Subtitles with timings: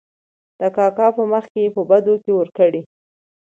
[0.59, 2.81] د کاکا په مخکې په بدو کې ور کړې.